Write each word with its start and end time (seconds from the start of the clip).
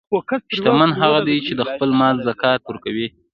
شتمن 0.55 0.91
هغه 1.01 1.19
دی 1.27 1.37
چې 1.45 1.53
د 1.55 1.61
خپل 1.71 1.89
مال 1.99 2.15
زکات 2.27 2.61
ورکوي. 2.65 3.07